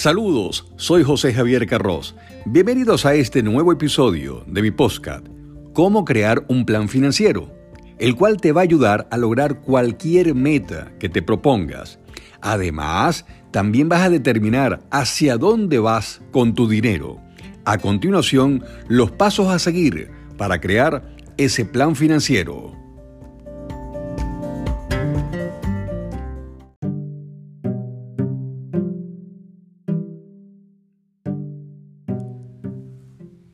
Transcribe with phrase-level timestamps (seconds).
[0.00, 2.14] Saludos, soy José Javier Carros.
[2.46, 5.26] Bienvenidos a este nuevo episodio de mi podcast,
[5.74, 7.52] Cómo crear un plan financiero,
[7.98, 11.98] el cual te va a ayudar a lograr cualquier meta que te propongas.
[12.40, 17.20] Además, también vas a determinar hacia dónde vas con tu dinero.
[17.66, 22.79] A continuación, los pasos a seguir para crear ese plan financiero.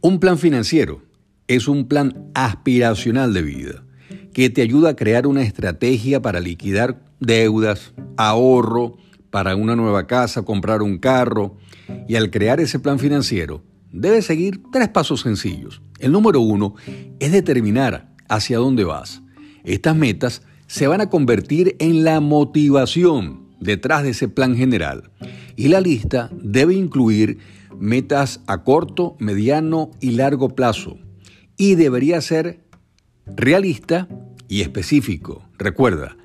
[0.06, 1.02] Un plan financiero
[1.48, 3.82] es un plan aspiracional de vida
[4.32, 8.98] que te ayuda a crear una estrategia para liquidar deudas, ahorro,
[9.30, 11.56] para una nueva casa, comprar un carro.
[12.06, 15.82] Y al crear ese plan financiero, debes seguir tres pasos sencillos.
[15.98, 16.76] El número uno
[17.18, 19.22] es determinar hacia dónde vas.
[19.64, 25.10] Estas metas se van a convertir en la motivación detrás de ese plan general.
[25.56, 27.38] Y la lista debe incluir
[27.78, 30.98] metas a corto, mediano y largo plazo.
[31.56, 32.60] Y debería ser
[33.26, 34.08] realista
[34.48, 35.48] y específico.
[35.58, 36.16] Recuerda,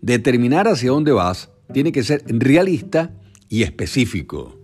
[0.00, 3.14] determinar hacia dónde vas tiene que ser realista
[3.48, 4.61] y específico.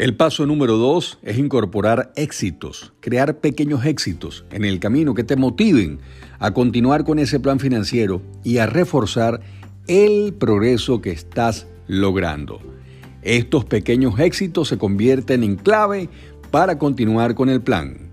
[0.00, 5.36] El paso número dos es incorporar éxitos, crear pequeños éxitos en el camino que te
[5.36, 5.98] motiven
[6.38, 9.42] a continuar con ese plan financiero y a reforzar
[9.88, 12.60] el progreso que estás logrando.
[13.20, 16.08] Estos pequeños éxitos se convierten en clave
[16.50, 18.09] para continuar con el plan.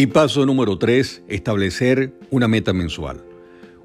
[0.00, 3.22] Y paso número 3, establecer una meta mensual.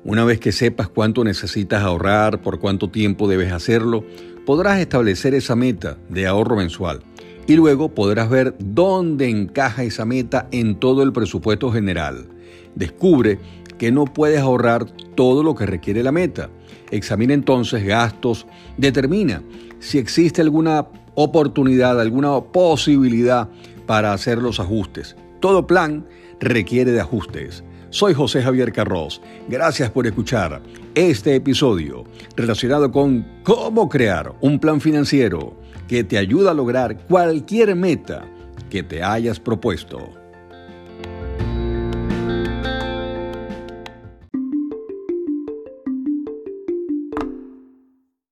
[0.06, 4.06] Una vez que sepas cuánto necesitas ahorrar, por cuánto tiempo debes hacerlo,
[4.46, 7.04] podrás establecer esa meta de ahorro mensual
[7.48, 12.30] y luego podrás ver dónde encaja esa meta en todo el presupuesto general.
[12.76, 13.38] Descubre
[13.78, 14.86] que no puedes ahorrar
[15.16, 16.50] todo lo que requiere la meta.
[16.92, 18.48] Examina entonces gastos,
[18.78, 19.44] determina
[19.80, 23.50] si existe alguna oportunidad, alguna posibilidad
[23.86, 25.18] para hacer los ajustes.
[25.46, 26.04] Todo plan
[26.40, 27.64] requiere de ajustes.
[27.92, 29.22] Soy José Javier Carros.
[29.48, 30.60] Gracias por escuchar
[30.96, 32.04] este episodio
[32.36, 35.56] relacionado con cómo crear un plan financiero
[35.88, 38.26] que te ayuda a lograr cualquier meta
[38.72, 40.25] que te hayas propuesto.